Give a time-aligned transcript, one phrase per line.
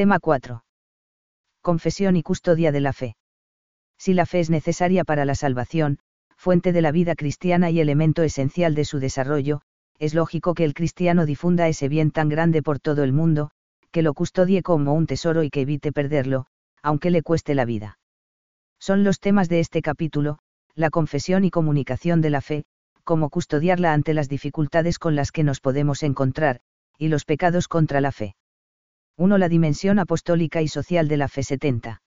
[0.00, 0.64] Tema 4.
[1.60, 3.16] Confesión y custodia de la fe.
[3.98, 5.98] Si la fe es necesaria para la salvación,
[6.38, 9.60] fuente de la vida cristiana y elemento esencial de su desarrollo,
[9.98, 13.50] es lógico que el cristiano difunda ese bien tan grande por todo el mundo,
[13.90, 16.46] que lo custodie como un tesoro y que evite perderlo,
[16.82, 17.98] aunque le cueste la vida.
[18.78, 20.38] Son los temas de este capítulo,
[20.74, 22.64] la confesión y comunicación de la fe,
[23.04, 26.60] cómo custodiarla ante las dificultades con las que nos podemos encontrar,
[26.96, 28.34] y los pecados contra la fe.
[29.20, 29.36] 1.
[29.36, 32.00] La dimensión apostólica y social de la fe 70.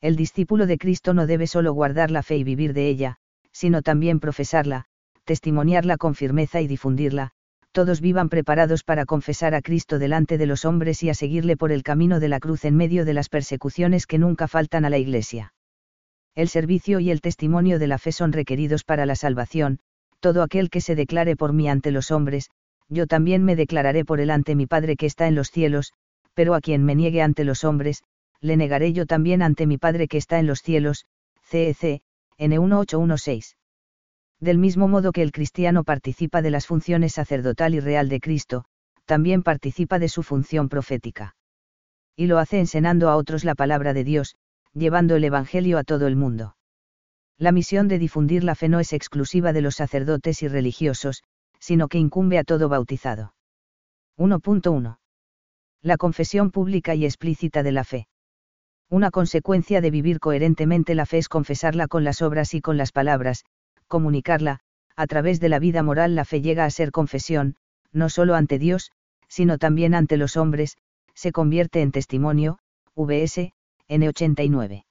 [0.00, 3.16] El discípulo de Cristo no debe solo guardar la fe y vivir de ella,
[3.50, 4.84] sino también profesarla,
[5.24, 7.32] testimoniarla con firmeza y difundirla,
[7.72, 11.72] todos vivan preparados para confesar a Cristo delante de los hombres y a seguirle por
[11.72, 14.98] el camino de la cruz en medio de las persecuciones que nunca faltan a la
[14.98, 15.54] Iglesia.
[16.36, 19.80] El servicio y el testimonio de la fe son requeridos para la salvación,
[20.20, 22.48] todo aquel que se declare por mí ante los hombres,
[22.88, 25.94] yo también me declararé por él ante mi Padre que está en los cielos,
[26.38, 28.04] pero a quien me niegue ante los hombres,
[28.40, 31.04] le negaré yo también ante mi Padre que está en los cielos,
[31.42, 32.00] CEC,
[32.38, 33.56] N1816.
[34.38, 38.66] Del mismo modo que el cristiano participa de las funciones sacerdotal y real de Cristo,
[39.04, 41.34] también participa de su función profética.
[42.14, 44.36] Y lo hace ensenando a otros la palabra de Dios,
[44.74, 46.56] llevando el Evangelio a todo el mundo.
[47.36, 51.24] La misión de difundir la fe no es exclusiva de los sacerdotes y religiosos,
[51.58, 53.34] sino que incumbe a todo bautizado.
[54.18, 54.98] 1.1.
[55.82, 58.08] La confesión pública y explícita de la fe.
[58.90, 62.90] Una consecuencia de vivir coherentemente la fe es confesarla con las obras y con las
[62.90, 63.44] palabras,
[63.86, 64.60] comunicarla,
[64.96, 67.54] a través de la vida moral la fe llega a ser confesión,
[67.92, 68.90] no solo ante Dios,
[69.28, 70.76] sino también ante los hombres,
[71.14, 72.58] se convierte en testimonio,
[72.96, 73.52] vs.
[73.88, 74.84] N89.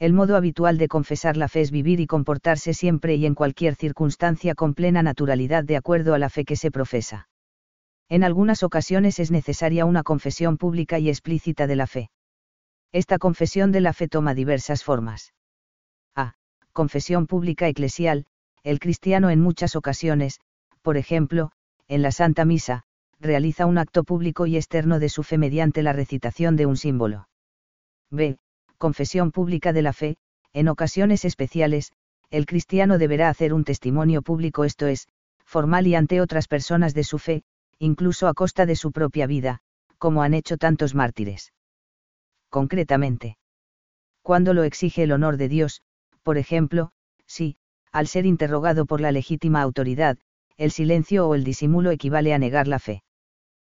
[0.00, 3.76] El modo habitual de confesar la fe es vivir y comportarse siempre y en cualquier
[3.76, 7.28] circunstancia con plena naturalidad de acuerdo a la fe que se profesa.
[8.10, 12.10] En algunas ocasiones es necesaria una confesión pública y explícita de la fe.
[12.90, 15.32] Esta confesión de la fe toma diversas formas.
[16.16, 16.34] A
[16.72, 18.26] confesión pública eclesial,
[18.64, 20.40] el cristiano en muchas ocasiones,
[20.82, 21.52] por ejemplo,
[21.86, 22.82] en la Santa Misa,
[23.20, 27.28] realiza un acto público y externo de su fe mediante la recitación de un símbolo.
[28.10, 28.38] B.
[28.76, 30.16] Confesión pública de la fe,
[30.52, 31.92] en ocasiones especiales,
[32.30, 35.06] el cristiano deberá hacer un testimonio público, esto es,
[35.44, 37.44] formal y ante otras personas de su fe,
[37.80, 39.58] incluso a costa de su propia vida,
[39.98, 41.52] como han hecho tantos mártires.
[42.50, 43.38] Concretamente,
[44.22, 45.82] cuando lo exige el honor de Dios,
[46.22, 46.92] por ejemplo,
[47.26, 47.56] si,
[47.90, 50.18] al ser interrogado por la legítima autoridad,
[50.56, 53.02] el silencio o el disimulo equivale a negar la fe.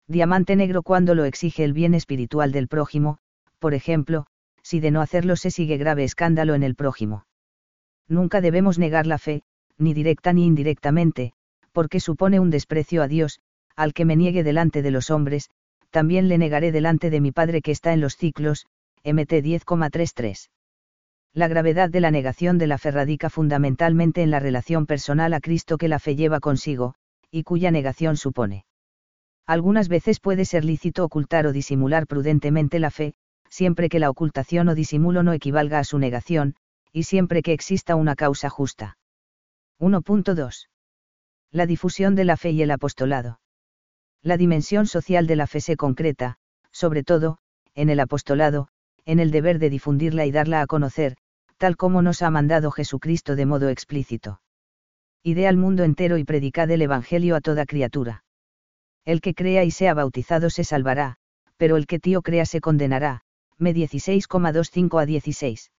[0.07, 3.19] Diamante negro cuando lo exige el bien espiritual del prójimo,
[3.59, 4.25] por ejemplo,
[4.61, 7.25] si de no hacerlo se sigue grave escándalo en el prójimo.
[8.09, 9.43] Nunca debemos negar la fe,
[9.77, 11.33] ni directa ni indirectamente,
[11.71, 13.39] porque supone un desprecio a Dios,
[13.75, 15.49] al que me niegue delante de los hombres,
[15.89, 18.65] también le negaré delante de mi Padre que está en los ciclos,
[19.03, 20.49] MT 10,33
[21.33, 25.39] la gravedad de la negación de la fe radica fundamentalmente en la relación personal a
[25.39, 26.93] Cristo que la fe lleva consigo,
[27.31, 28.65] y cuya negación supone.
[29.47, 33.15] Algunas veces puede ser lícito ocultar o disimular prudentemente la fe,
[33.49, 36.55] siempre que la ocultación o disimulo no equivalga a su negación,
[36.91, 38.97] y siempre que exista una causa justa.
[39.79, 40.67] 1.2.
[41.51, 43.39] La difusión de la fe y el apostolado.
[44.23, 46.37] La dimensión social de la fe se concreta,
[46.71, 47.39] sobre todo,
[47.75, 48.69] en el apostolado,
[49.05, 51.17] en el deber de difundirla y darla a conocer,
[51.57, 54.41] tal como nos ha mandado Jesucristo de modo explícito.
[55.23, 58.23] Ide al mundo entero y predicad el Evangelio a toda criatura.
[59.05, 61.17] El que crea y sea bautizado se salvará,
[61.57, 63.23] pero el que tío crea se condenará.
[63.57, 65.71] Me 16,25 a 16.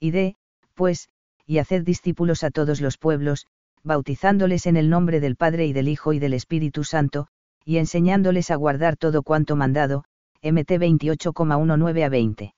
[0.00, 0.36] Ide,
[0.74, 1.08] pues,
[1.46, 3.46] y haced discípulos a todos los pueblos,
[3.82, 7.28] bautizándoles en el nombre del Padre y del Hijo y del Espíritu Santo,
[7.68, 10.04] y enseñándoles a guardar todo cuanto mandado,
[10.42, 12.54] MT 28,19 a 20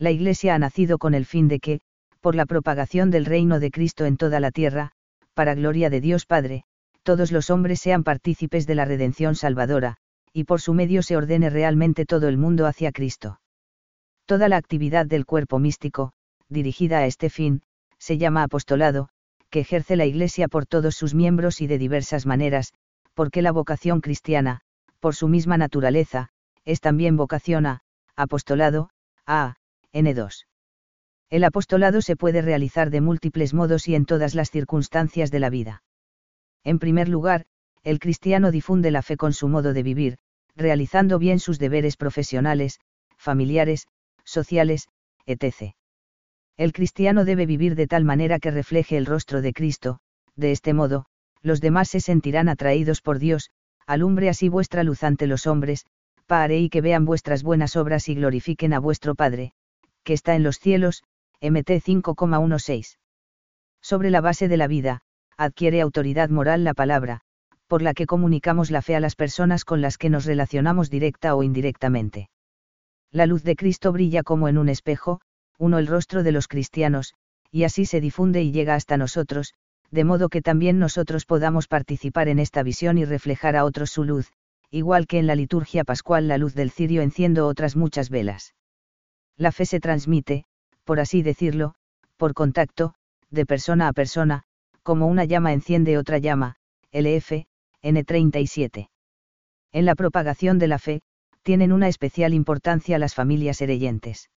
[0.00, 1.80] la Iglesia ha nacido con el fin de que,
[2.20, 4.92] por la propagación del reino de Cristo en toda la tierra,
[5.34, 6.64] para gloria de Dios Padre,
[7.02, 9.98] todos los hombres sean partícipes de la redención salvadora,
[10.32, 13.40] y por su medio se ordene realmente todo el mundo hacia Cristo.
[14.24, 16.12] Toda la actividad del cuerpo místico,
[16.48, 17.60] dirigida a este fin,
[17.98, 19.10] se llama apostolado,
[19.50, 22.72] que ejerce la Iglesia por todos sus miembros y de diversas maneras,
[23.20, 24.62] porque la vocación cristiana,
[24.98, 26.30] por su misma naturaleza,
[26.64, 27.82] es también vocación a,
[28.16, 28.88] apostolado,
[29.26, 29.56] a,
[29.92, 30.46] N2.
[31.28, 35.50] El apostolado se puede realizar de múltiples modos y en todas las circunstancias de la
[35.50, 35.82] vida.
[36.64, 37.44] En primer lugar,
[37.82, 40.16] el cristiano difunde la fe con su modo de vivir,
[40.56, 42.80] realizando bien sus deberes profesionales,
[43.18, 43.86] familiares,
[44.24, 44.88] sociales,
[45.26, 45.74] etc.
[46.56, 49.98] El cristiano debe vivir de tal manera que refleje el rostro de Cristo,
[50.36, 51.04] de este modo,
[51.42, 53.50] los demás se sentirán atraídos por Dios,
[53.86, 55.86] alumbre así vuestra luz ante los hombres,
[56.26, 59.52] Pare y que vean vuestras buenas obras y glorifiquen a vuestro Padre,
[60.04, 61.02] que está en los cielos,
[61.40, 62.98] MT 5,16.
[63.82, 65.00] Sobre la base de la vida,
[65.36, 67.22] adquiere autoridad moral la palabra,
[67.66, 71.34] por la que comunicamos la fe a las personas con las que nos relacionamos directa
[71.34, 72.28] o indirectamente.
[73.10, 75.20] La luz de Cristo brilla como en un espejo,
[75.58, 77.14] uno el rostro de los cristianos,
[77.50, 79.54] y así se difunde y llega hasta nosotros,
[79.90, 84.04] de modo que también nosotros podamos participar en esta visión y reflejar a otros su
[84.04, 84.32] luz,
[84.70, 88.54] igual que en la liturgia pascual la luz del cirio enciendo otras muchas velas.
[89.36, 90.44] La fe se transmite,
[90.84, 91.74] por así decirlo,
[92.16, 92.94] por contacto,
[93.30, 94.44] de persona a persona,
[94.82, 96.56] como una llama enciende otra llama,
[96.92, 97.46] LF,
[97.82, 98.90] N37.
[99.72, 101.00] En la propagación de la fe,
[101.42, 104.30] tienen una especial importancia las familias hereyentes.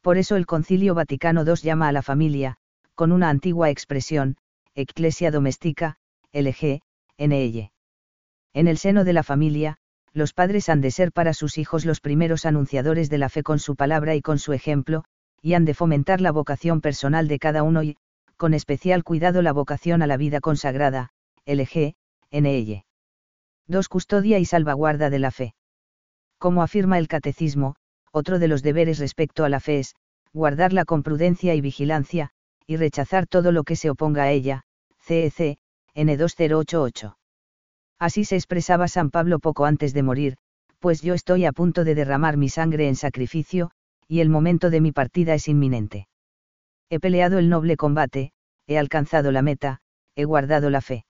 [0.00, 2.56] Por eso el Concilio Vaticano II llama a la familia,
[2.94, 4.36] con una antigua expresión,
[4.78, 5.96] Ecclesia Domestica,
[6.34, 6.82] LG,
[7.16, 7.70] NL.
[8.52, 9.78] En el seno de la familia,
[10.12, 13.58] los padres han de ser para sus hijos los primeros anunciadores de la fe con
[13.58, 15.04] su palabra y con su ejemplo,
[15.40, 17.96] y han de fomentar la vocación personal de cada uno y,
[18.36, 21.08] con especial cuidado la vocación a la vida consagrada,
[21.46, 21.94] LG,
[22.30, 22.84] NL.
[23.68, 23.88] 2.
[23.88, 25.54] Custodia y salvaguarda de la fe.
[26.36, 27.76] Como afirma el Catecismo,
[28.12, 29.94] otro de los deberes respecto a la fe es,
[30.34, 32.32] guardarla con prudencia y vigilancia,
[32.66, 34.62] y rechazar todo lo que se oponga a ella,
[35.00, 35.58] CEC,
[35.94, 37.16] N2088.
[37.98, 40.36] Así se expresaba San Pablo poco antes de morir,
[40.78, 43.70] pues yo estoy a punto de derramar mi sangre en sacrificio,
[44.08, 46.08] y el momento de mi partida es inminente.
[46.90, 48.32] He peleado el noble combate,
[48.66, 49.80] he alcanzado la meta,
[50.14, 51.04] he guardado la fe.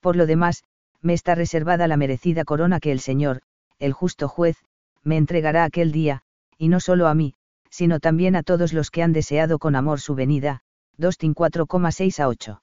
[0.00, 0.64] Por lo demás,
[1.00, 3.42] me está reservada la merecida corona que el Señor,
[3.78, 4.56] el justo juez,
[5.02, 6.22] me entregará aquel día,
[6.58, 7.34] y no solo a mí,
[7.74, 10.60] sino también a todos los que han deseado con amor su venida.
[10.96, 12.62] 2.4,6 a 8.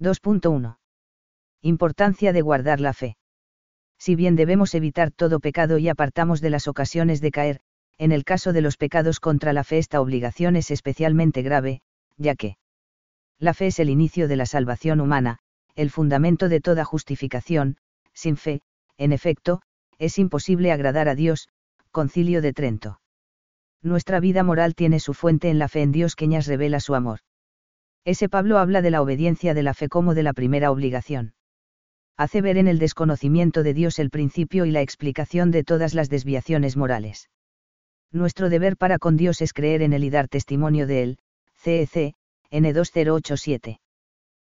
[0.00, 0.76] 2.1.
[1.62, 3.16] Importancia de guardar la fe.
[3.98, 7.60] Si bien debemos evitar todo pecado y apartamos de las ocasiones de caer,
[7.96, 11.80] en el caso de los pecados contra la fe esta obligación es especialmente grave,
[12.18, 12.58] ya que
[13.38, 15.38] la fe es el inicio de la salvación humana,
[15.74, 17.78] el fundamento de toda justificación,
[18.12, 18.60] sin fe,
[18.98, 19.62] en efecto,
[19.98, 21.48] es imposible agradar a Dios,
[21.92, 23.00] Concilio de Trento.
[23.82, 26.94] Nuestra vida moral tiene su fuente en la fe en Dios que nos revela su
[26.94, 27.20] amor.
[28.04, 31.34] Ese Pablo habla de la obediencia de la fe como de la primera obligación.
[32.16, 36.08] Hace ver en el desconocimiento de Dios el principio y la explicación de todas las
[36.08, 37.30] desviaciones morales.
[38.10, 41.18] Nuestro deber para con Dios es creer en Él y dar testimonio de Él,
[41.54, 42.14] CEC,
[42.50, 43.78] N2087.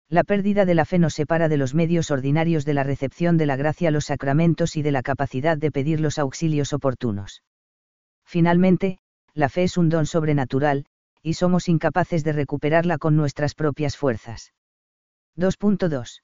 [0.10, 3.48] La pérdida de la fe nos separa de los medios ordinarios de la recepción de
[3.48, 7.42] la gracia los sacramentos y de la capacidad de pedir los auxilios oportunos.
[8.26, 9.00] Finalmente,
[9.36, 10.86] la fe es un don sobrenatural,
[11.22, 14.54] y somos incapaces de recuperarla con nuestras propias fuerzas.
[15.38, 16.22] 2.2.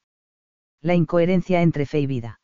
[0.81, 2.39] La incoherencia entre fe y vida.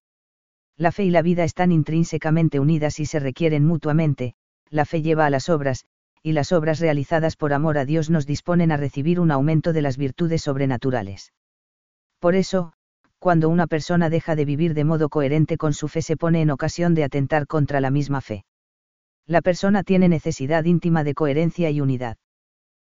[0.76, 4.36] La fe y la vida están intrínsecamente unidas y se requieren mutuamente,
[4.70, 5.86] la fe lleva a las obras,
[6.22, 9.82] y las obras realizadas por amor a Dios nos disponen a recibir un aumento de
[9.82, 11.32] las virtudes sobrenaturales.
[12.20, 12.74] Por eso,
[13.20, 16.52] cuando una persona deja de vivir de modo coherente con su fe se pone en
[16.52, 18.44] ocasión de atentar contra la misma fe.
[19.28, 22.18] La persona tiene necesidad íntima de coherencia y unidad.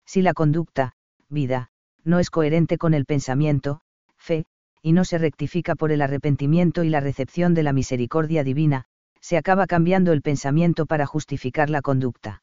[0.05, 0.93] Si la conducta,
[1.29, 1.69] vida,
[2.05, 3.81] no es coherente con el pensamiento,
[4.17, 4.45] fe,
[4.81, 8.85] y no se rectifica por el arrepentimiento y la recepción de la misericordia divina,
[9.19, 12.41] se acaba cambiando el pensamiento para justificar la conducta.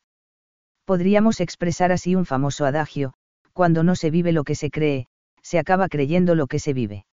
[0.85, 3.15] Podríamos expresar así un famoso adagio,
[3.53, 5.09] cuando no se vive lo que se cree,
[5.43, 7.07] se acaba creyendo lo que se vive.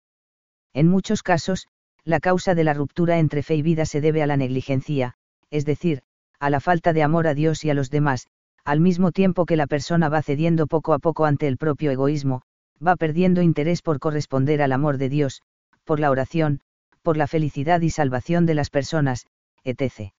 [0.73, 1.69] En muchos casos,
[2.05, 5.15] la causa de la ruptura entre fe y vida se debe a la negligencia,
[5.51, 6.03] es decir,
[6.39, 8.27] a la falta de amor a Dios y a los demás,
[8.65, 12.43] al mismo tiempo que la persona va cediendo poco a poco ante el propio egoísmo,
[12.85, 15.43] va perdiendo interés por corresponder al amor de Dios,
[15.85, 16.61] por la oración,
[17.03, 19.27] por la felicidad y salvación de las personas,
[19.65, 20.13] etc.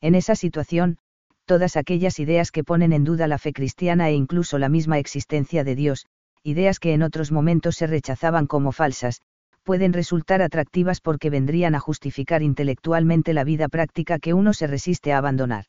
[0.00, 0.98] En esa situación,
[1.44, 5.64] todas aquellas ideas que ponen en duda la fe cristiana e incluso la misma existencia
[5.64, 6.06] de Dios,
[6.42, 9.20] ideas que en otros momentos se rechazaban como falsas,
[9.62, 15.12] pueden resultar atractivas porque vendrían a justificar intelectualmente la vida práctica que uno se resiste
[15.12, 15.66] a abandonar.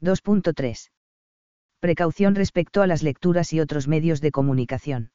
[0.00, 0.90] 2.3.
[1.80, 5.12] Precaución respecto a las lecturas y otros medios de comunicación.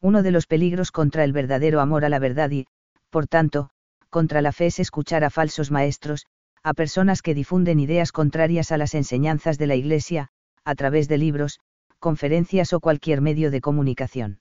[0.00, 2.66] Uno de los peligros contra el verdadero amor a la verdad y,
[3.10, 3.70] por tanto,
[4.10, 6.26] contra la fe es escuchar a falsos maestros,
[6.62, 10.28] a personas que difunden ideas contrarias a las enseñanzas de la Iglesia,
[10.64, 11.60] a través de libros,
[11.98, 14.40] conferencias o cualquier medio de comunicación.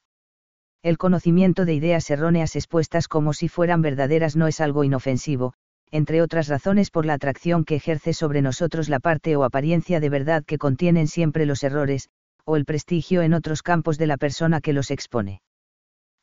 [0.86, 5.56] El conocimiento de ideas erróneas expuestas como si fueran verdaderas no es algo inofensivo,
[5.90, 10.10] entre otras razones por la atracción que ejerce sobre nosotros la parte o apariencia de
[10.10, 12.10] verdad que contienen siempre los errores,
[12.44, 15.42] o el prestigio en otros campos de la persona que los expone.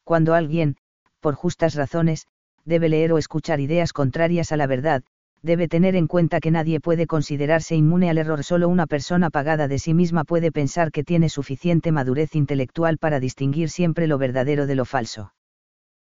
[0.04, 0.76] Cuando alguien,
[1.18, 2.28] por justas razones,
[2.64, 5.02] debe leer o escuchar ideas contrarias a la verdad,
[5.42, 9.66] debe tener en cuenta que nadie puede considerarse inmune al error, solo una persona pagada
[9.66, 14.66] de sí misma puede pensar que tiene suficiente madurez intelectual para distinguir siempre lo verdadero
[14.66, 15.34] de lo falso.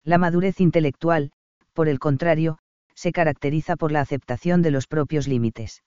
[0.04, 1.30] La madurez intelectual,
[1.72, 2.58] por el contrario,
[2.94, 5.84] se caracteriza por la aceptación de los propios límites.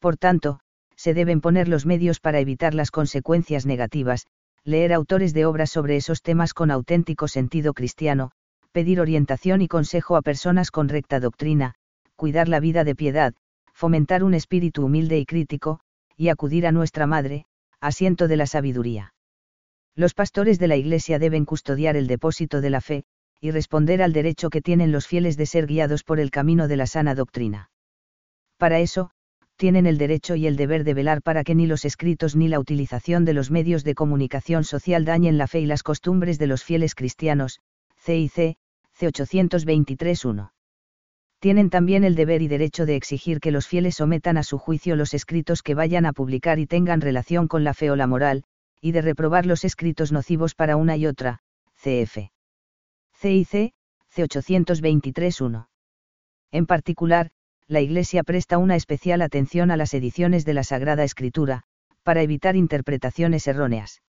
[0.00, 0.60] Por tanto,
[0.96, 4.26] se deben poner los medios para evitar las consecuencias negativas,
[4.64, 8.32] leer autores de obras sobre esos temas con auténtico sentido cristiano,
[8.72, 11.74] pedir orientación y consejo a personas con recta doctrina,
[12.18, 13.32] cuidar la vida de piedad,
[13.72, 15.78] fomentar un espíritu humilde y crítico,
[16.16, 17.44] y acudir a nuestra Madre,
[17.80, 19.14] asiento de la sabiduría.
[19.94, 23.04] Los pastores de la Iglesia deben custodiar el depósito de la fe,
[23.40, 26.76] y responder al derecho que tienen los fieles de ser guiados por el camino de
[26.76, 27.70] la sana doctrina.
[28.56, 29.12] Para eso,
[29.54, 32.58] tienen el derecho y el deber de velar para que ni los escritos ni la
[32.58, 36.64] utilización de los medios de comunicación social dañen la fe y las costumbres de los
[36.64, 37.60] fieles cristianos,
[37.96, 40.50] CIC, C 823.1
[41.38, 44.96] tienen también el deber y derecho de exigir que los fieles sometan a su juicio
[44.96, 48.44] los escritos que vayan a publicar y tengan relación con la fe o la moral,
[48.80, 51.40] y de reprobar los escritos nocivos para una y otra,
[51.76, 52.30] cf.
[53.20, 53.72] CIC,
[54.14, 55.68] C823.1.
[56.50, 57.30] En particular,
[57.66, 61.64] la Iglesia presta una especial atención a las ediciones de la Sagrada Escritura,
[62.02, 64.02] para evitar interpretaciones erróneas.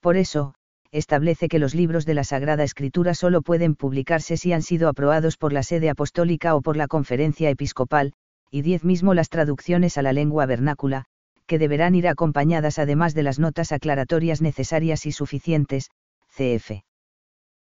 [0.00, 0.54] Por eso,
[0.90, 5.36] establece que los libros de la Sagrada Escritura solo pueden publicarse si han sido aprobados
[5.36, 8.14] por la sede apostólica o por la conferencia episcopal,
[8.50, 11.04] y diez mismo las traducciones a la lengua vernácula,
[11.46, 15.90] que deberán ir acompañadas además de las notas aclaratorias necesarias y suficientes,
[16.30, 16.82] cf.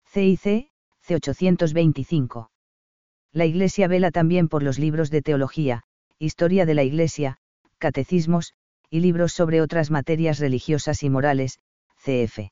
[0.05, 0.69] CIC,
[1.05, 2.49] C825.
[3.33, 5.83] La Iglesia vela también por los libros de teología,
[6.17, 7.37] historia de la Iglesia,
[7.77, 8.53] catecismos,
[8.89, 11.59] y libros sobre otras materias religiosas y morales,
[11.97, 12.51] cf.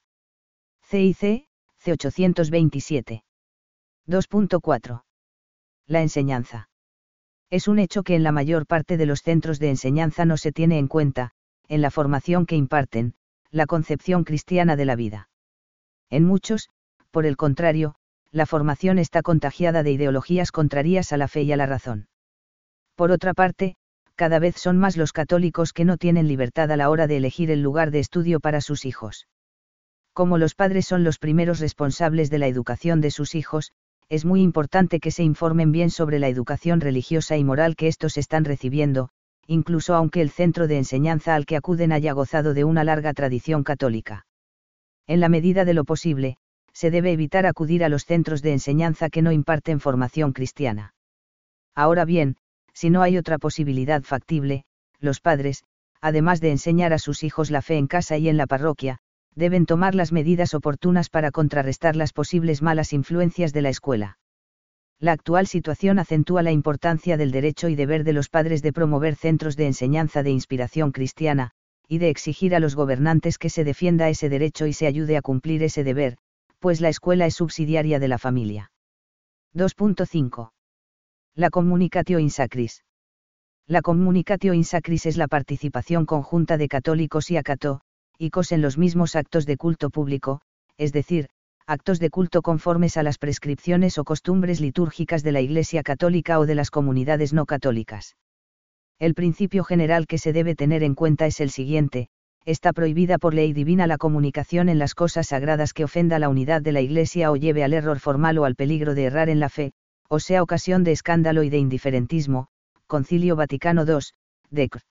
[0.88, 1.48] CIC,
[1.84, 3.24] C827.
[4.08, 5.04] 2.4.
[5.88, 6.70] La enseñanza.
[7.50, 10.51] Es un hecho que en la mayor parte de los centros de enseñanza no se
[10.51, 11.32] tiene en cuenta,
[11.68, 13.15] en la formación que imparten,
[13.50, 15.30] la concepción cristiana de la vida.
[16.12, 16.70] En muchos,
[17.10, 17.96] por el contrario,
[18.30, 22.10] la formación está contagiada de ideologías contrarias a la fe y a la razón.
[22.94, 23.75] Por otra parte,
[24.13, 27.50] cada vez son más los católicos que no tienen libertad a la hora de elegir
[27.50, 29.27] el lugar de estudio para sus hijos.
[30.15, 33.74] Como los padres son los primeros responsables de la educación de sus hijos,
[34.07, 38.15] es muy importante que se informen bien sobre la educación religiosa y moral que estos
[38.15, 39.10] están recibiendo,
[39.45, 43.65] incluso aunque el centro de enseñanza al que acuden haya gozado de una larga tradición
[43.65, 44.25] católica.
[45.05, 46.38] En la medida de lo posible,
[46.72, 50.93] se debe evitar acudir a los centros de enseñanza que no imparten formación cristiana.
[51.75, 52.38] Ahora bien,
[52.72, 54.63] si no hay otra posibilidad factible,
[55.01, 55.65] los padres,
[56.00, 59.01] además de enseñar a sus hijos la fe en casa y en la parroquia,
[59.36, 64.18] deben tomar las medidas oportunas para contrarrestar las posibles malas influencias de la escuela.
[65.00, 69.15] La actual situación acentúa la importancia del derecho y deber de los padres de promover
[69.15, 71.51] centros de enseñanza de inspiración cristiana,
[71.88, 75.22] y de exigir a los gobernantes que se defienda ese derecho y se ayude a
[75.22, 76.18] cumplir ese deber,
[76.60, 78.72] pues la escuela es subsidiaria de la familia.
[79.54, 80.51] 2.5.
[81.36, 82.84] La communicatio in sacris.
[83.68, 87.82] La communicatio in sacris es la participación conjunta de católicos y acato,
[88.31, 90.41] cos en los mismos actos de culto público,
[90.77, 91.27] es decir,
[91.67, 96.45] actos de culto conformes a las prescripciones o costumbres litúrgicas de la Iglesia católica o
[96.45, 98.15] de las comunidades no católicas.
[99.00, 102.07] El principio general que se debe tener en cuenta es el siguiente,
[102.45, 106.62] está prohibida por ley divina la comunicación en las cosas sagradas que ofenda la unidad
[106.62, 109.50] de la Iglesia o lleve al error formal o al peligro de errar en la
[109.50, 109.74] fe,
[110.07, 112.48] o sea ocasión de escándalo y de indiferentismo,
[112.86, 113.98] Concilio Vaticano II,
[114.51, 114.81] Decr.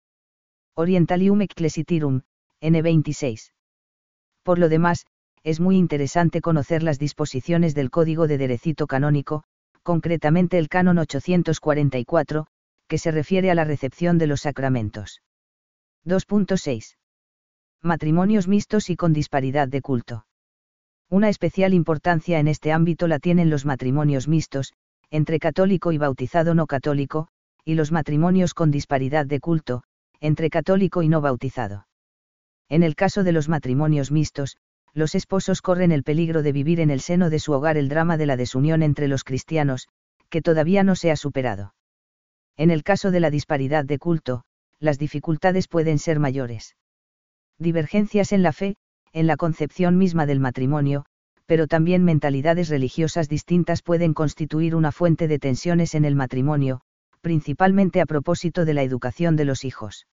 [0.75, 2.23] Orientalium Ecclesitirum,
[2.65, 3.53] N26.
[4.43, 5.07] Por lo demás,
[5.43, 9.45] es muy interesante conocer las disposiciones del Código de Derecito Canónico,
[9.83, 12.47] concretamente el Canon 844,
[12.89, 15.21] que se refiere a la recepción de los sacramentos.
[16.07, 16.97] 2.6.
[17.83, 20.27] Matrimonios mixtos y con disparidad de culto.
[21.11, 24.73] Una especial importancia en este ámbito la tienen los matrimonios mixtos,
[25.11, 27.29] entre católico y bautizado no católico,
[27.63, 29.83] y los matrimonios con disparidad de culto,
[30.21, 31.87] entre católico y no bautizado.
[32.69, 34.57] En el caso de los matrimonios mixtos,
[34.95, 38.17] los esposos corren el peligro de vivir en el seno de su hogar el drama
[38.17, 39.89] de la desunión entre los cristianos,
[40.31, 41.75] que todavía no se ha superado.
[42.57, 44.45] En el caso de la disparidad de culto,
[44.79, 46.77] las dificultades pueden ser mayores.
[47.59, 48.77] Divergencias en la fe,
[49.13, 51.07] en la concepción misma del matrimonio,
[51.47, 56.81] pero también mentalidades religiosas distintas pueden constituir una fuente de tensiones en el matrimonio,
[57.21, 60.07] principalmente a propósito de la educación de los hijos.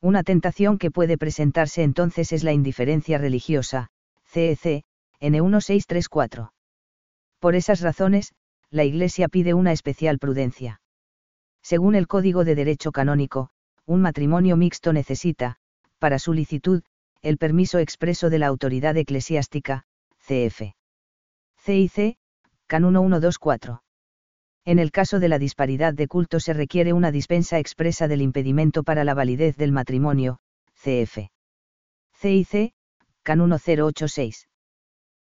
[0.00, 3.88] Una tentación que puede presentarse entonces es la indiferencia religiosa,
[4.26, 4.84] CEC,
[5.20, 6.50] N1634.
[7.38, 8.34] Por esas razones,
[8.70, 10.80] la Iglesia pide una especial prudencia.
[11.62, 13.50] Según el Código de Derecho Canónico,
[13.86, 15.56] un matrimonio mixto necesita,
[15.98, 16.82] para su licitud,
[17.22, 19.84] el permiso expreso de la autoridad eclesiástica,
[20.18, 20.74] CF.
[21.58, 22.18] CIC,
[22.66, 23.82] CAN 1124.
[24.66, 28.82] En el caso de la disparidad de culto se requiere una dispensa expresa del impedimento
[28.82, 30.40] para la validez del matrimonio,
[30.74, 31.28] CF.
[32.20, 32.72] CIC,
[33.22, 34.48] CAN 1086.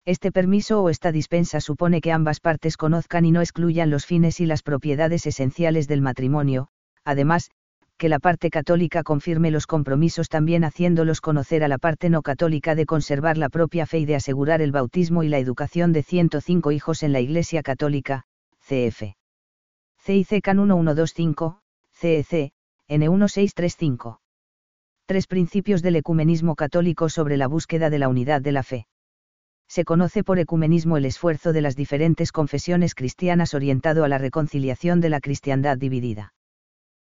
[0.03, 4.41] Este permiso o esta dispensa supone que ambas partes conozcan y no excluyan los fines
[4.41, 6.67] y las propiedades esenciales del matrimonio,
[7.05, 7.49] además,
[7.97, 12.75] que la parte católica confirme los compromisos también haciéndolos conocer a la parte no católica
[12.75, 16.73] de conservar la propia fe y de asegurar el bautismo y la educación de 105
[16.73, 18.25] hijos en la Iglesia Católica,
[18.67, 19.18] CF.
[20.09, 21.59] CIC CAN 1125,
[21.93, 22.51] CEC,
[22.89, 24.17] N1635.
[25.05, 28.87] Tres principios del ecumenismo católico sobre la búsqueda de la unidad de la fe.
[29.67, 34.99] Se conoce por ecumenismo el esfuerzo de las diferentes confesiones cristianas orientado a la reconciliación
[34.99, 36.33] de la cristiandad dividida.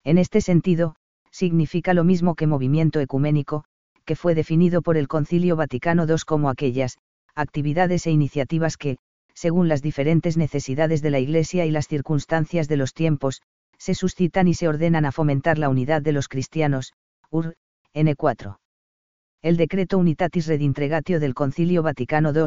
[0.02, 0.96] En este sentido,
[1.30, 3.62] significa lo mismo que movimiento ecuménico,
[4.06, 6.98] que fue definido por el Concilio Vaticano II como aquellas,
[7.36, 8.98] actividades e iniciativas que,
[9.38, 13.40] según las diferentes necesidades de la Iglesia y las circunstancias de los tiempos,
[13.78, 16.92] se suscitan y se ordenan a fomentar la unidad de los cristianos,
[17.30, 17.54] UR,
[17.94, 18.58] N4.
[19.40, 22.46] El decreto Unitatis Redintregatio del Concilio Vaticano II,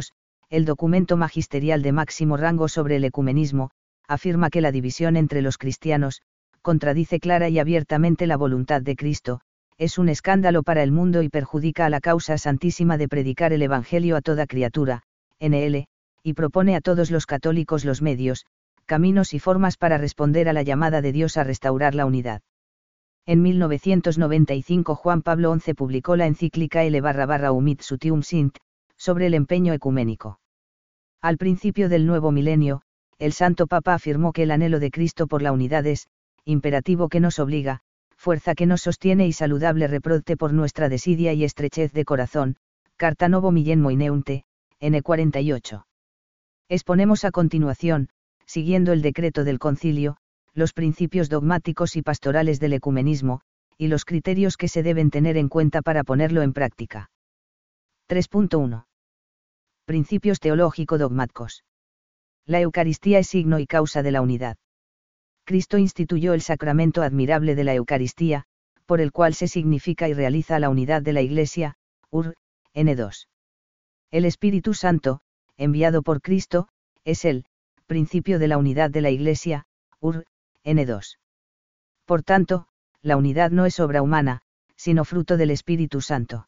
[0.49, 3.71] el documento magisterial de máximo rango sobre el ecumenismo,
[4.05, 6.21] afirma que la división entre los cristianos,
[6.61, 9.39] contradice clara y abiertamente la voluntad de Cristo,
[9.77, 13.61] es un escándalo para el mundo y perjudica a la causa santísima de predicar el
[13.61, 15.03] Evangelio a toda criatura,
[15.39, 15.87] NL,
[16.23, 18.45] y propone a todos los católicos los medios,
[18.85, 22.41] caminos y formas para responder a la llamada de Dios a restaurar la unidad.
[23.25, 28.57] En 1995 Juan Pablo XI publicó la encíclica L barra Humit Sutium Sint,
[28.97, 30.39] sobre el empeño ecuménico.
[31.21, 32.81] Al principio del nuevo milenio,
[33.19, 36.07] el Santo Papa afirmó que el anhelo de Cristo por la unidad es,
[36.45, 37.81] imperativo que nos obliga,
[38.17, 42.57] fuerza que nos sostiene y saludable reprote por nuestra desidia y estrechez de corazón,
[42.97, 44.45] Carta Novo Millén Moineunte,
[44.79, 45.83] N48.
[46.71, 48.07] Exponemos a continuación,
[48.45, 50.15] siguiendo el decreto del concilio,
[50.53, 53.41] los principios dogmáticos y pastorales del ecumenismo,
[53.77, 57.11] y los criterios que se deben tener en cuenta para ponerlo en práctica.
[58.07, 58.85] 3.1.
[59.83, 61.65] Principios teológico-dogmáticos.
[62.45, 64.55] La Eucaristía es signo y causa de la unidad.
[65.43, 68.45] Cristo instituyó el sacramento admirable de la Eucaristía,
[68.85, 71.75] por el cual se significa y realiza la unidad de la Iglesia,
[72.11, 72.33] UR,
[72.73, 73.27] N2.
[74.09, 75.19] El Espíritu Santo,
[75.61, 76.67] enviado por Cristo,
[77.05, 77.45] es el
[77.85, 79.65] principio de la unidad de la Iglesia,
[79.99, 80.25] Ur,
[80.63, 81.17] N2.
[82.05, 82.67] Por tanto,
[83.01, 84.41] la unidad no es obra humana,
[84.75, 86.47] sino fruto del Espíritu Santo.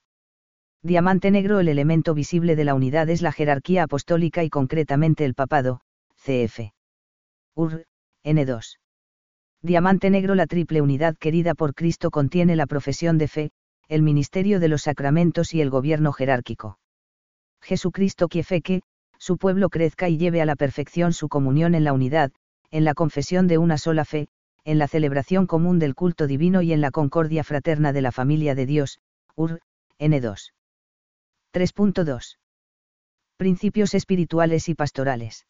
[0.81, 5.35] Diamante negro El elemento visible de la unidad es la jerarquía apostólica y concretamente el
[5.35, 5.81] papado,
[6.15, 6.73] CF.
[7.55, 7.85] Ur,
[8.23, 8.79] N2.
[9.61, 13.51] Diamante negro La triple unidad querida por Cristo contiene la profesión de fe,
[13.87, 16.79] el ministerio de los sacramentos y el gobierno jerárquico.
[17.61, 18.43] Jesucristo que
[19.23, 22.33] su pueblo crezca y lleve a la perfección su comunión en la unidad,
[22.71, 24.27] en la confesión de una sola fe,
[24.65, 28.53] en la celebración común del culto divino y en la concordia fraterna de la familia
[28.53, 28.99] de Dios,
[29.37, 29.61] Ur,
[29.97, 30.51] N2.
[31.53, 32.37] 3.2.
[33.37, 35.47] Principios espirituales y pastorales.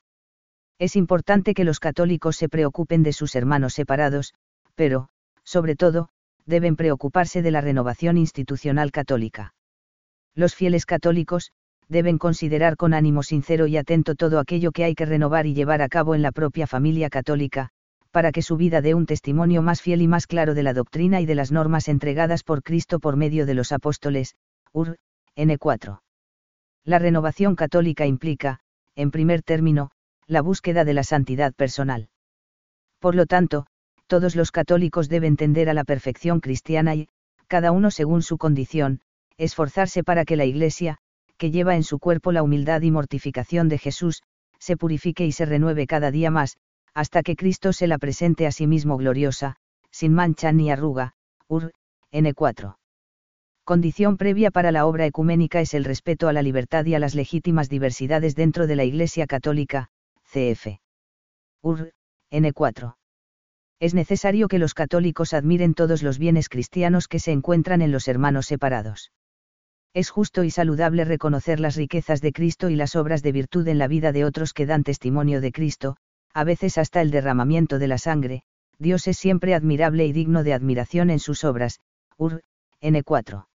[0.78, 4.36] Es importante que los católicos se preocupen de sus hermanos separados,
[4.76, 5.10] pero,
[5.44, 6.10] sobre todo,
[6.46, 9.56] deben preocuparse de la renovación institucional católica.
[10.36, 11.52] Los fieles católicos,
[11.90, 15.82] deben considerar con ánimo sincero y atento todo aquello que hay que renovar y llevar
[15.82, 17.70] a cabo en la propia familia católica,
[18.12, 21.20] para que su vida dé un testimonio más fiel y más claro de la doctrina
[21.20, 24.36] y de las normas entregadas por Cristo por medio de los apóstoles,
[24.72, 24.98] Ur,
[25.36, 26.02] N4.
[26.86, 28.60] La renovación católica implica,
[28.96, 29.92] en primer término,
[30.28, 32.10] la búsqueda de la santidad personal.
[33.00, 33.66] Por lo tanto,
[34.08, 37.10] todos los católicos deben tender a la perfección cristiana y,
[37.48, 39.02] cada uno según su condición,
[39.38, 41.00] esforzarse para que la Iglesia,
[41.44, 44.24] que lleva en su cuerpo la humildad y mortificación de Jesús,
[44.60, 46.56] se purifique y se renueve cada día más,
[46.94, 49.58] hasta que Cristo se la presente a sí mismo gloriosa,
[49.92, 51.16] sin mancha ni arruga.
[51.50, 51.74] Ur,
[52.14, 52.78] N4.
[53.66, 57.14] Condición previa para la obra ecuménica es el respeto a la libertad y a las
[57.14, 59.90] legítimas diversidades dentro de la Iglesia Católica,
[60.32, 60.80] CF.
[61.62, 61.92] Ur,
[62.32, 62.96] N4.
[63.82, 68.08] Es necesario que los católicos admiren todos los bienes cristianos que se encuentran en los
[68.08, 69.12] hermanos separados.
[69.94, 73.78] Es justo y saludable reconocer las riquezas de Cristo y las obras de virtud en
[73.78, 75.98] la vida de otros que dan testimonio de Cristo,
[76.34, 78.44] a veces hasta el derramamiento de la sangre,
[78.80, 81.80] Dios es siempre admirable y digno de admiración en sus obras,
[82.18, 82.42] Ur,
[82.82, 83.46] N4.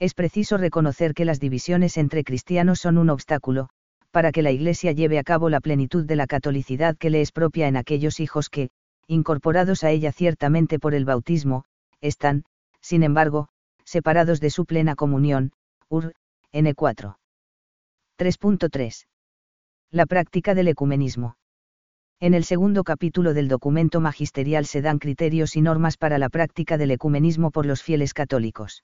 [0.00, 3.68] Es preciso reconocer que las divisiones entre cristianos son un obstáculo,
[4.10, 7.30] para que la Iglesia lleve a cabo la plenitud de la catolicidad que le es
[7.30, 8.70] propia en aquellos hijos que,
[9.06, 11.64] incorporados a ella ciertamente por el bautismo,
[12.00, 12.44] están,
[12.80, 13.48] sin embargo,
[13.92, 15.52] separados de su plena comunión,
[15.90, 16.14] Ur,
[16.50, 17.16] N4.
[18.18, 19.06] 3.3.
[19.90, 21.36] La práctica del ecumenismo.
[22.18, 26.78] En el segundo capítulo del documento magisterial se dan criterios y normas para la práctica
[26.78, 28.82] del ecumenismo por los fieles católicos.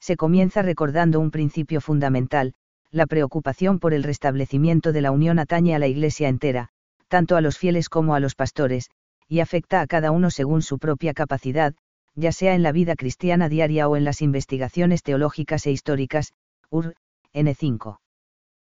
[0.00, 2.54] Se comienza recordando un principio fundamental,
[2.90, 6.70] la preocupación por el restablecimiento de la unión atañe a la Iglesia entera,
[7.06, 8.90] tanto a los fieles como a los pastores,
[9.28, 11.76] y afecta a cada uno según su propia capacidad,
[12.16, 16.32] ya sea en la vida cristiana diaria o en las investigaciones teológicas e históricas,
[16.70, 16.94] UR,
[17.34, 17.98] N5.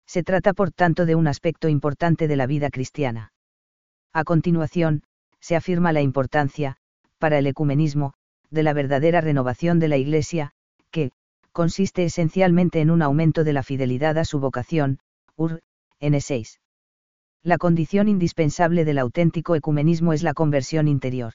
[0.07, 3.33] Se trata por tanto de un aspecto importante de la vida cristiana.
[4.13, 5.03] A continuación,
[5.41, 6.77] se afirma la importancia,
[7.19, 8.13] para el ecumenismo,
[8.51, 10.53] de la verdadera renovación de la Iglesia,
[10.91, 11.13] que,
[11.53, 14.99] consiste esencialmente en un aumento de la fidelidad a su vocación,
[15.37, 15.63] UR,
[16.01, 16.59] N6.
[17.43, 21.35] La condición indispensable del auténtico ecumenismo es la conversión interior.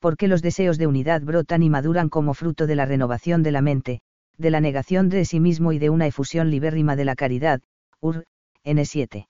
[0.00, 3.60] Porque los deseos de unidad brotan y maduran como fruto de la renovación de la
[3.60, 4.00] mente,
[4.38, 7.60] de la negación de sí mismo y de una efusión libérrima de la caridad,
[8.00, 8.24] UR,
[8.64, 9.28] N7.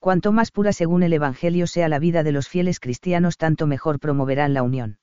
[0.00, 4.00] Cuanto más pura según el Evangelio sea la vida de los fieles cristianos, tanto mejor
[4.00, 4.98] promoverán la unión.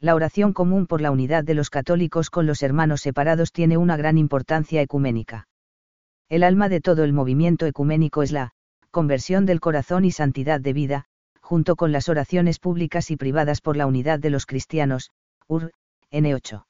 [0.00, 3.96] La oración común por la unidad de los católicos con los hermanos separados tiene una
[3.96, 5.48] gran importancia ecuménica.
[6.28, 8.52] El alma de todo el movimiento ecuménico es la
[8.90, 11.04] conversión del corazón y santidad de vida,
[11.44, 15.10] junto con las oraciones públicas y privadas por la unidad de los cristianos,
[15.46, 15.72] UR,
[16.10, 16.64] N8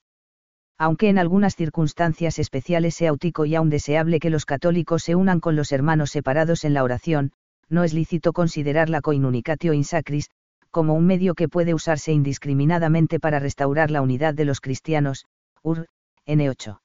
[0.76, 5.40] aunque en algunas circunstancias especiales sea útico y aún deseable que los católicos se unan
[5.40, 7.32] con los hermanos separados en la oración,
[7.68, 10.30] no es lícito considerar la coinunicatio in sacris,
[10.70, 15.26] como un medio que puede usarse indiscriminadamente para restaurar la unidad de los cristianos,
[15.62, 15.86] UR,
[16.26, 16.80] N8.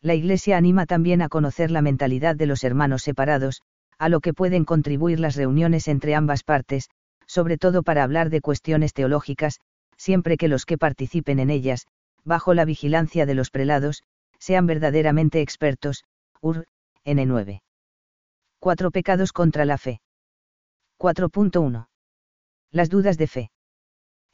[0.00, 3.62] La Iglesia anima también a conocer la mentalidad de los hermanos separados,
[3.98, 6.88] a lo que pueden contribuir las reuniones entre ambas partes,
[7.32, 9.58] sobre todo para hablar de cuestiones teológicas,
[9.96, 11.86] siempre que los que participen en ellas,
[12.24, 14.02] bajo la vigilancia de los prelados,
[14.38, 16.04] sean verdaderamente expertos,
[16.42, 16.66] Ur,
[17.06, 17.62] N9.
[18.58, 20.02] 4 pecados contra la fe.
[20.98, 21.86] 4.1.
[22.70, 23.50] Las dudas de fe.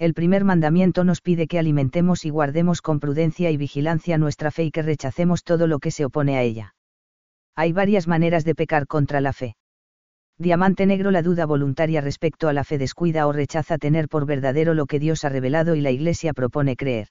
[0.00, 4.64] El primer mandamiento nos pide que alimentemos y guardemos con prudencia y vigilancia nuestra fe
[4.64, 6.74] y que rechacemos todo lo que se opone a ella.
[7.54, 9.54] Hay varias maneras de pecar contra la fe.
[10.40, 14.72] Diamante negro la duda voluntaria respecto a la fe descuida o rechaza tener por verdadero
[14.72, 17.08] lo que Dios ha revelado y la Iglesia propone creer.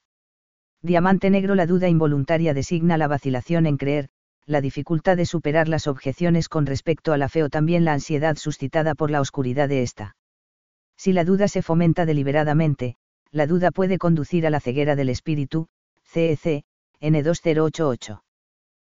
[0.82, 4.08] Diamante negro la duda involuntaria designa la vacilación en creer,
[4.46, 8.38] la dificultad de superar las objeciones con respecto a la fe o también la ansiedad
[8.38, 10.16] suscitada por la oscuridad de esta.
[10.96, 12.96] Si la duda se fomenta deliberadamente,
[13.32, 15.68] la duda puede conducir a la ceguera del espíritu,
[16.06, 16.63] CEC,
[17.02, 18.22] N2088.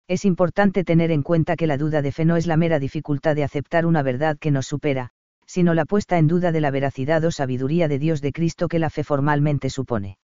[0.10, 3.36] Es importante tener en cuenta que la duda de fe no es la mera dificultad
[3.36, 5.12] de aceptar una verdad que nos supera,
[5.46, 8.80] sino la puesta en duda de la veracidad o sabiduría de Dios de Cristo que
[8.80, 10.18] la fe formalmente supone.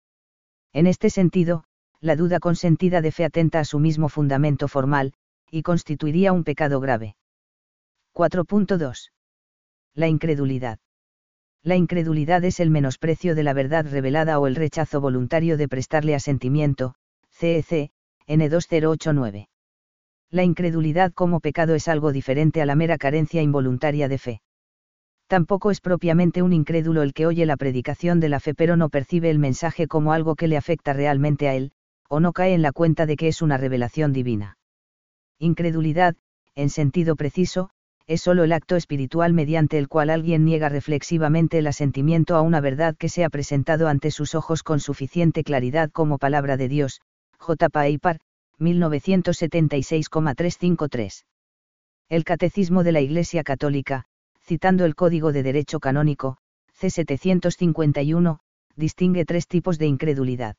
[0.72, 1.64] En este sentido,
[2.00, 5.14] la duda consentida de fe atenta a su mismo fundamento formal,
[5.50, 7.16] y constituiría un pecado grave.
[8.14, 9.10] 4.2.
[9.94, 10.78] La incredulidad.
[11.64, 16.14] La incredulidad es el menosprecio de la verdad revelada o el rechazo voluntario de prestarle
[16.14, 16.94] asentimiento,
[17.30, 17.90] CEC,
[18.28, 19.48] N2089.
[20.32, 24.40] La incredulidad como pecado es algo diferente a la mera carencia involuntaria de fe.
[25.26, 28.88] Tampoco es propiamente un incrédulo el que oye la predicación de la fe pero no
[28.88, 31.72] percibe el mensaje como algo que le afecta realmente a él,
[32.08, 34.56] o no cae en la cuenta de que es una revelación divina.
[35.38, 36.16] Incredulidad,
[36.54, 37.68] en sentido preciso,
[38.06, 42.62] es sólo el acto espiritual mediante el cual alguien niega reflexivamente el asentimiento a una
[42.62, 47.02] verdad que se ha presentado ante sus ojos con suficiente claridad como palabra de Dios.
[47.38, 47.68] J.
[47.68, 48.18] Paipar,
[48.62, 51.26] 1976,353.
[52.08, 54.04] El Catecismo de la Iglesia Católica,
[54.40, 56.36] citando el Código de Derecho Canónico,
[56.78, 58.38] C751,
[58.76, 60.56] distingue tres tipos de incredulidad.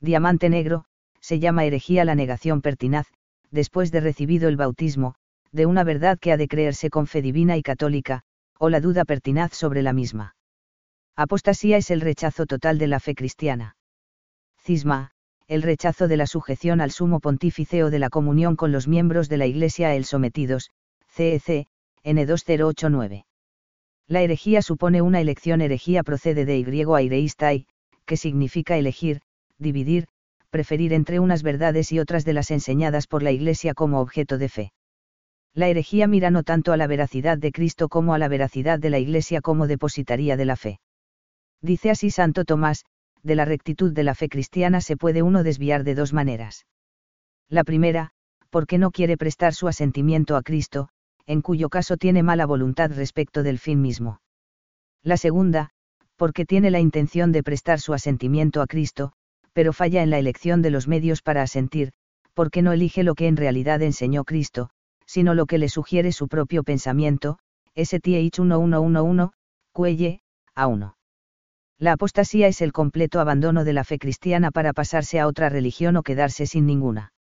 [0.00, 0.84] Diamante negro,
[1.20, 3.06] se llama herejía la negación pertinaz,
[3.50, 5.14] después de recibido el bautismo,
[5.52, 8.22] de una verdad que ha de creerse con fe divina y católica,
[8.58, 10.34] o la duda pertinaz sobre la misma.
[11.14, 13.76] Apostasía es el rechazo total de la fe cristiana.
[14.58, 15.12] Cisma,
[15.52, 19.28] el rechazo de la sujeción al sumo pontífice o de la comunión con los miembros
[19.28, 20.70] de la Iglesia a él sometidos,
[21.08, 21.66] CEC,
[22.04, 23.26] N2089.
[24.08, 27.66] La herejía supone una elección herejía procede de griego aireistai,
[28.06, 29.20] que significa elegir,
[29.58, 30.06] dividir,
[30.48, 34.48] preferir entre unas verdades y otras de las enseñadas por la Iglesia como objeto de
[34.48, 34.72] fe.
[35.52, 38.88] La herejía mira no tanto a la veracidad de Cristo como a la veracidad de
[38.88, 40.80] la Iglesia como depositaría de la fe.
[41.60, 42.86] Dice así Santo Tomás,
[43.22, 46.66] de la rectitud de la fe cristiana se puede uno desviar de dos maneras.
[47.48, 48.10] La primera,
[48.50, 50.88] porque no quiere prestar su asentimiento a Cristo,
[51.26, 54.20] en cuyo caso tiene mala voluntad respecto del fin mismo.
[55.02, 55.70] La segunda,
[56.16, 59.12] porque tiene la intención de prestar su asentimiento a Cristo,
[59.52, 61.92] pero falla en la elección de los medios para asentir,
[62.34, 64.70] porque no elige lo que en realidad enseñó Cristo,
[65.06, 67.38] sino lo que le sugiere su propio pensamiento,
[67.74, 69.30] STH 1111,
[69.72, 70.20] Cuelle,
[70.54, 70.94] A1.
[71.78, 75.96] La apostasía es el completo abandono de la fe cristiana para pasarse a otra religión
[75.96, 77.12] o quedarse sin ninguna.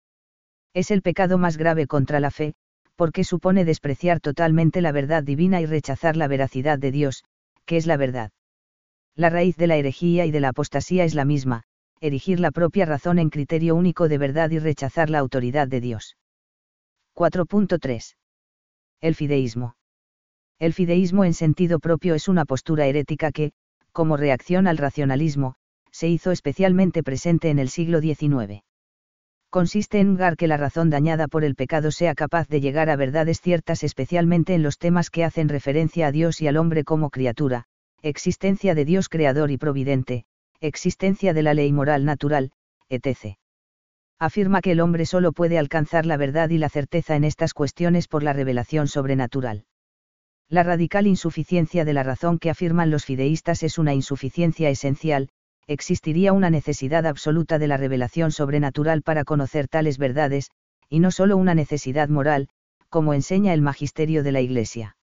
[0.73, 2.53] Es el pecado más grave contra la fe,
[2.95, 7.23] porque supone despreciar totalmente la verdad divina y rechazar la veracidad de Dios,
[7.65, 8.31] que es la verdad.
[9.15, 11.63] La raíz de la herejía y de la apostasía es la misma,
[11.99, 16.17] erigir la propia razón en criterio único de verdad y rechazar la autoridad de Dios.
[17.15, 18.15] 4.3.
[19.01, 19.75] El fideísmo.
[20.59, 23.51] El fideísmo en sentido propio es una postura herética que,
[23.91, 25.55] como reacción al racionalismo,
[25.91, 28.63] se hizo especialmente presente en el siglo XIX.
[29.49, 32.95] Consiste en negar que la razón dañada por el pecado sea capaz de llegar a
[32.95, 37.09] verdades ciertas especialmente en los temas que hacen referencia a Dios y al hombre como
[37.09, 37.65] criatura,
[38.01, 40.23] existencia de Dios creador y providente,
[40.61, 42.53] existencia de la ley moral natural,
[42.87, 43.35] etc.
[44.19, 48.07] Afirma que el hombre solo puede alcanzar la verdad y la certeza en estas cuestiones
[48.07, 49.65] por la revelación sobrenatural.
[50.51, 55.29] La radical insuficiencia de la razón que afirman los fideístas es una insuficiencia esencial,
[55.65, 60.51] existiría una necesidad absoluta de la revelación sobrenatural para conocer tales verdades,
[60.89, 62.49] y no solo una necesidad moral,
[62.89, 64.97] como enseña el magisterio de la Iglesia.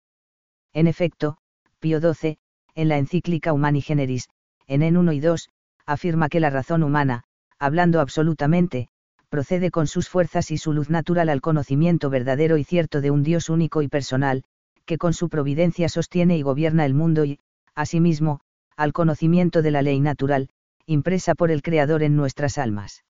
[0.72, 1.36] En efecto,
[1.78, 2.38] Pío XII,
[2.74, 4.28] en la encíclica Humani Generis,
[4.66, 5.48] en en 1 y 2,
[5.86, 7.22] afirma que la razón humana,
[7.60, 8.88] hablando absolutamente,
[9.28, 13.22] procede con sus fuerzas y su luz natural al conocimiento verdadero y cierto de un
[13.22, 14.42] Dios único y personal,
[14.86, 17.38] que con su providencia sostiene y gobierna el mundo y,
[17.74, 18.40] asimismo,
[18.76, 20.48] al conocimiento de la ley natural,
[20.86, 23.04] impresa por el Creador en nuestras almas.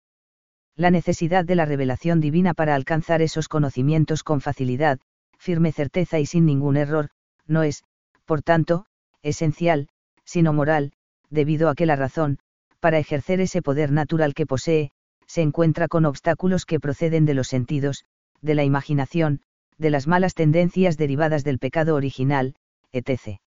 [0.74, 4.98] La necesidad de la revelación divina para alcanzar esos conocimientos con facilidad,
[5.38, 7.10] firme certeza y sin ningún error,
[7.46, 7.84] no es,
[8.24, 8.86] por tanto,
[9.22, 9.88] esencial,
[10.24, 10.92] sino moral,
[11.30, 12.38] debido a que la razón,
[12.80, 14.90] para ejercer ese poder natural que posee,
[15.26, 18.04] se encuentra con obstáculos que proceden de los sentidos,
[18.40, 19.40] de la imaginación,
[19.78, 22.54] de las malas tendencias derivadas del pecado original,
[22.92, 23.40] etc.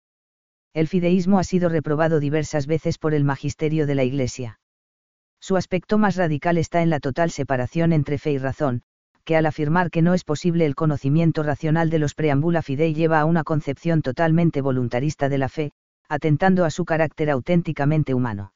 [0.74, 4.60] El fideísmo ha sido reprobado diversas veces por el magisterio de la Iglesia.
[5.40, 8.82] Su aspecto más radical está en la total separación entre fe y razón,
[9.24, 13.20] que al afirmar que no es posible el conocimiento racional de los preambula fidei lleva
[13.20, 15.72] a una concepción totalmente voluntarista de la fe,
[16.10, 18.54] atentando a su carácter auténticamente humano.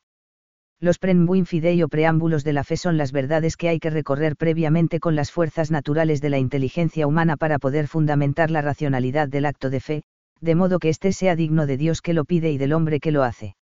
[0.84, 4.36] Los preambuin fidei o preámbulos de la fe son las verdades que hay que recorrer
[4.36, 9.46] previamente con las fuerzas naturales de la inteligencia humana para poder fundamentar la racionalidad del
[9.46, 10.04] acto de fe,
[10.39, 13.12] de modo que éste sea digno de Dios que lo pide y del hombre que
[13.12, 13.56] lo hace.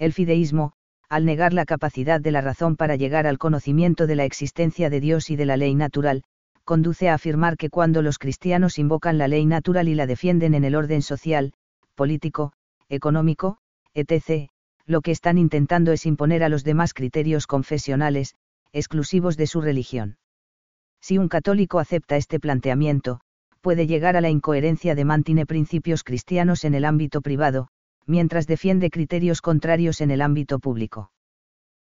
[0.00, 0.72] El fideísmo,
[1.08, 4.98] al negar la capacidad de la razón para llegar al conocimiento de la existencia de
[4.98, 6.24] Dios y de la ley natural,
[6.64, 10.64] conduce a afirmar que cuando los cristianos invocan la ley natural y la defienden en
[10.64, 11.52] el orden social,
[11.94, 12.52] político,
[12.88, 13.58] económico,
[13.94, 14.48] etc.,
[14.86, 18.34] lo que están intentando es imponer a los demás criterios confesionales,
[18.72, 20.16] exclusivos de su religión.
[21.00, 23.20] Si un católico acepta este planteamiento,
[23.60, 27.68] puede llegar a la incoherencia de mantiene principios cristianos en el ámbito privado,
[28.06, 31.10] mientras defiende criterios contrarios en el ámbito público.